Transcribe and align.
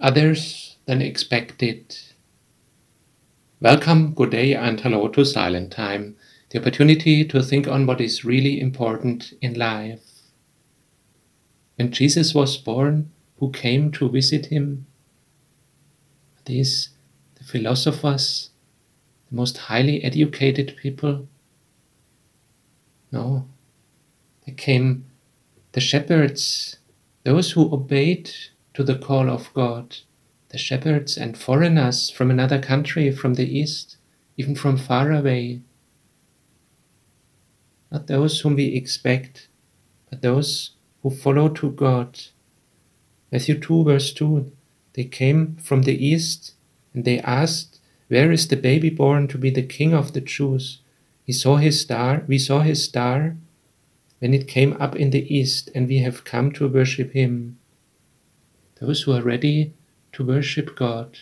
others 0.00 0.76
than 0.86 1.02
expected. 1.02 1.96
Welcome, 3.60 4.14
good 4.14 4.30
day, 4.30 4.54
and 4.54 4.78
hello 4.80 5.08
to 5.08 5.24
Silent 5.24 5.72
Time, 5.72 6.16
the 6.50 6.60
opportunity 6.60 7.24
to 7.24 7.42
think 7.42 7.66
on 7.66 7.84
what 7.84 8.00
is 8.00 8.24
really 8.24 8.60
important 8.60 9.32
in 9.42 9.54
life. 9.54 10.04
When 11.76 11.90
Jesus 11.90 12.32
was 12.32 12.56
born, 12.56 13.10
who 13.38 13.50
came 13.50 13.90
to 13.92 14.08
visit 14.08 14.46
him? 14.46 14.86
These, 16.44 16.90
the 17.34 17.44
philosophers, 17.44 18.50
the 19.28 19.36
most 19.36 19.58
highly 19.58 20.02
educated 20.04 20.76
people? 20.80 21.26
No, 23.10 23.48
there 24.46 24.54
came 24.54 25.06
the 25.72 25.80
shepherds, 25.80 26.78
those 27.24 27.50
who 27.50 27.72
obeyed 27.74 28.30
to 28.78 28.84
the 28.84 28.94
call 28.94 29.28
of 29.28 29.52
God 29.54 29.96
the 30.50 30.56
shepherds 30.56 31.16
and 31.16 31.36
foreigners 31.36 32.10
from 32.10 32.30
another 32.30 32.60
country, 32.60 33.10
from 33.10 33.34
the 33.34 33.58
east, 33.58 33.96
even 34.36 34.54
from 34.54 34.76
far 34.76 35.10
away. 35.10 35.62
Not 37.90 38.06
those 38.06 38.40
whom 38.40 38.54
we 38.54 38.76
expect, 38.76 39.48
but 40.08 40.22
those 40.22 40.76
who 41.02 41.10
follow 41.10 41.48
to 41.48 41.72
God. 41.72 42.20
Matthew 43.32 43.58
2, 43.58 43.82
verse 43.82 44.12
2 44.12 44.52
They 44.92 45.04
came 45.04 45.56
from 45.56 45.82
the 45.82 46.06
east 46.06 46.54
and 46.94 47.04
they 47.04 47.18
asked, 47.18 47.80
Where 48.06 48.30
is 48.30 48.46
the 48.46 48.56
baby 48.56 48.90
born 48.90 49.26
to 49.26 49.38
be 49.38 49.50
the 49.50 49.66
king 49.66 49.92
of 49.92 50.12
the 50.12 50.20
Jews? 50.20 50.82
He 51.24 51.32
saw 51.32 51.56
his 51.56 51.80
star, 51.80 52.22
we 52.28 52.38
saw 52.38 52.60
his 52.60 52.84
star 52.84 53.36
when 54.20 54.32
it 54.32 54.46
came 54.46 54.76
up 54.78 54.94
in 54.94 55.10
the 55.10 55.26
east, 55.34 55.68
and 55.74 55.88
we 55.88 55.98
have 55.98 56.22
come 56.22 56.52
to 56.52 56.68
worship 56.68 57.12
him. 57.12 57.58
Those 58.80 59.02
who 59.02 59.12
are 59.12 59.22
ready 59.22 59.74
to 60.12 60.24
worship 60.24 60.76
God, 60.76 61.18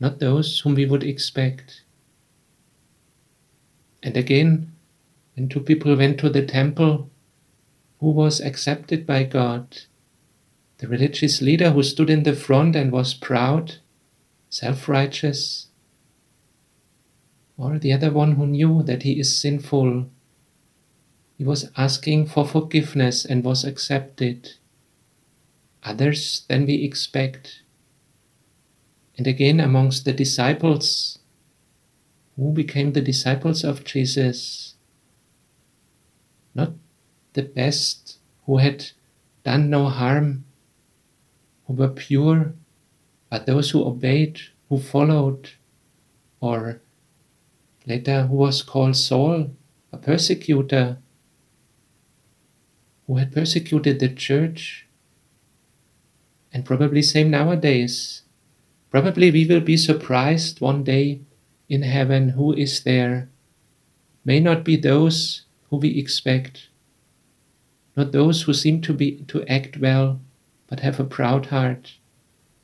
not 0.00 0.18
those 0.18 0.60
whom 0.60 0.74
we 0.74 0.86
would 0.86 1.02
expect. 1.02 1.82
And 4.02 4.16
again, 4.16 4.72
when 5.34 5.48
two 5.48 5.60
people 5.60 5.96
went 5.96 6.18
to 6.18 6.28
the 6.28 6.44
temple, 6.44 7.10
who 8.00 8.10
was 8.10 8.40
accepted 8.40 9.06
by 9.06 9.24
God? 9.24 9.78
The 10.78 10.88
religious 10.88 11.40
leader 11.40 11.70
who 11.70 11.82
stood 11.82 12.10
in 12.10 12.24
the 12.24 12.34
front 12.34 12.76
and 12.76 12.92
was 12.92 13.14
proud, 13.14 13.76
self 14.50 14.88
righteous, 14.88 15.68
or 17.56 17.78
the 17.78 17.92
other 17.92 18.10
one 18.10 18.32
who 18.32 18.46
knew 18.46 18.82
that 18.82 19.04
he 19.04 19.18
is 19.18 19.38
sinful. 19.38 20.10
He 21.38 21.44
was 21.44 21.70
asking 21.76 22.26
for 22.26 22.46
forgiveness 22.46 23.24
and 23.24 23.42
was 23.42 23.64
accepted. 23.64 24.54
Others 25.84 26.44
than 26.48 26.66
we 26.66 26.82
expect. 26.82 27.62
And 29.16 29.26
again, 29.26 29.60
amongst 29.60 30.04
the 30.04 30.12
disciples, 30.12 31.18
who 32.36 32.52
became 32.52 32.92
the 32.92 33.00
disciples 33.00 33.62
of 33.62 33.84
Jesus? 33.84 34.74
Not 36.54 36.72
the 37.34 37.42
best, 37.42 38.18
who 38.46 38.58
had 38.58 38.90
done 39.44 39.70
no 39.70 39.86
harm, 39.86 40.44
who 41.66 41.74
were 41.74 41.88
pure, 41.88 42.54
but 43.30 43.46
those 43.46 43.70
who 43.70 43.84
obeyed, 43.84 44.40
who 44.68 44.78
followed, 44.78 45.50
or 46.40 46.80
later 47.86 48.26
who 48.26 48.36
was 48.36 48.62
called 48.62 48.96
Saul, 48.96 49.50
a 49.92 49.96
persecutor, 49.96 50.98
who 53.06 53.16
had 53.16 53.32
persecuted 53.32 54.00
the 54.00 54.08
church, 54.08 54.86
and 56.54 56.64
probably 56.64 57.02
same 57.02 57.30
nowadays 57.30 58.22
Probably 58.94 59.32
we 59.32 59.44
will 59.44 59.60
be 59.60 59.76
surprised 59.76 60.60
one 60.60 60.84
day 60.84 61.22
in 61.68 61.82
heaven 61.82 62.28
who 62.28 62.52
is 62.52 62.84
there. 62.84 63.28
May 64.24 64.38
not 64.38 64.62
be 64.62 64.76
those 64.76 65.46
who 65.68 65.78
we 65.78 65.98
expect, 65.98 66.68
not 67.96 68.12
those 68.12 68.42
who 68.42 68.54
seem 68.54 68.80
to 68.82 68.92
be 68.92 69.24
to 69.26 69.44
act 69.46 69.78
well, 69.78 70.20
but 70.68 70.78
have 70.78 71.00
a 71.00 71.04
proud 71.04 71.46
heart. 71.46 71.94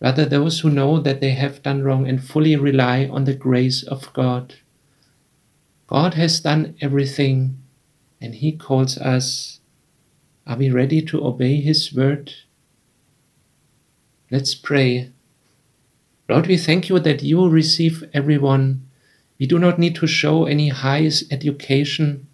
Rather 0.00 0.24
those 0.24 0.60
who 0.60 0.70
know 0.70 1.00
that 1.00 1.20
they 1.20 1.32
have 1.32 1.64
done 1.64 1.82
wrong 1.82 2.06
and 2.06 2.22
fully 2.22 2.54
rely 2.54 3.08
on 3.08 3.24
the 3.24 3.34
grace 3.34 3.82
of 3.82 4.12
God. 4.12 4.54
God 5.88 6.14
has 6.14 6.38
done 6.38 6.76
everything, 6.80 7.58
and 8.20 8.36
He 8.36 8.52
calls 8.52 8.96
us. 8.96 9.58
Are 10.46 10.56
we 10.56 10.70
ready 10.70 11.02
to 11.02 11.26
obey 11.26 11.56
His 11.60 11.92
word? 11.92 12.32
Let's 14.32 14.54
pray. 14.54 15.12
Lord, 16.26 16.46
we 16.46 16.56
thank 16.56 16.88
you 16.88 16.98
that 17.00 17.22
you 17.22 17.50
receive 17.50 18.02
everyone. 18.14 18.88
We 19.38 19.46
do 19.46 19.58
not 19.58 19.78
need 19.78 19.94
to 19.96 20.06
show 20.06 20.46
any 20.46 20.70
highest 20.70 21.30
education. 21.30 22.28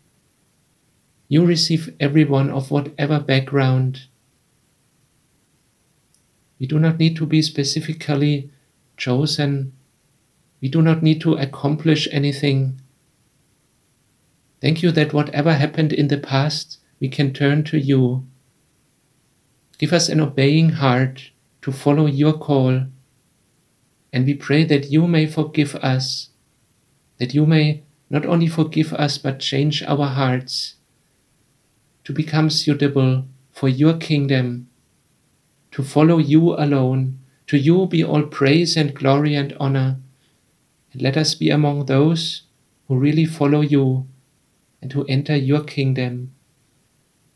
You 1.27 1.45
receive 1.45 1.93
everyone 1.99 2.51
of 2.51 2.71
whatever 2.71 3.19
background. 3.19 4.03
We 6.61 6.69
do 6.69 6.79
not 6.79 7.01
need 7.01 7.17
to 7.17 7.27
be 7.27 7.43
specifically 7.43 8.53
chosen. 8.97 9.73
We 10.61 10.69
do 10.69 10.81
not 10.81 11.03
need 11.03 11.21
to 11.23 11.35
accomplish 11.35 12.07
anything. 12.13 12.81
Thank 14.61 14.85
you 14.85 14.93
that 14.93 15.13
whatever 15.13 15.55
happened 15.55 15.93
in 15.93 16.07
the 16.07 16.19
past, 16.19 16.79
we 17.01 17.09
can 17.09 17.33
turn 17.33 17.65
to 17.65 17.77
you. 17.77 18.25
Give 19.79 19.93
us 19.93 20.09
an 20.09 20.21
obeying 20.21 20.71
heart 20.79 21.33
to 21.69 21.73
follow 21.73 22.07
your 22.07 22.33
call 22.33 22.87
and 24.11 24.25
we 24.25 24.33
pray 24.33 24.65
that 24.65 24.91
you 24.91 25.07
may 25.07 25.27
forgive 25.27 25.75
us, 25.77 26.31
that 27.19 27.35
you 27.35 27.45
may 27.45 27.83
not 28.09 28.25
only 28.25 28.47
forgive 28.47 28.95
us, 28.95 29.19
but 29.19 29.39
change 29.39 29.83
our 29.83 30.07
hearts 30.07 30.77
to 32.05 32.13
become 32.15 32.49
suitable 32.49 33.27
for 33.53 33.69
your 33.69 33.99
kingdom, 33.99 34.67
to 35.73 35.83
follow 35.83 36.17
you 36.17 36.55
alone. 36.55 37.19
To 37.49 37.59
you 37.59 37.87
be 37.87 38.03
all 38.03 38.23
praise 38.23 38.75
and 38.75 38.95
glory 38.95 39.35
and 39.35 39.55
honor. 39.61 39.99
And 40.93 41.03
let 41.03 41.19
us 41.19 41.35
be 41.35 41.51
among 41.51 41.85
those 41.85 42.45
who 42.87 42.97
really 42.97 43.27
follow 43.27 43.61
you 43.61 44.07
and 44.81 44.91
who 44.93 45.05
enter 45.05 45.37
your 45.37 45.65
kingdom 45.65 46.33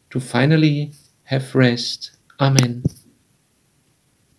to 0.09 0.21
finally 0.21 0.93
have 1.25 1.55
rest. 1.55 2.13
Amen. 2.41 2.83